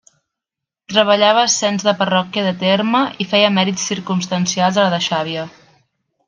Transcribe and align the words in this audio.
Treballava 0.93 1.43
ascens 1.49 1.85
de 1.87 1.93
parròquia 1.99 2.45
de 2.47 2.55
terme 2.63 3.03
i 3.27 3.31
feia 3.35 3.53
mèrits 3.59 3.85
circumstancials 3.93 4.81
a 4.85 4.89
la 4.89 4.95
de 4.97 5.03
Xàbia. 5.11 5.47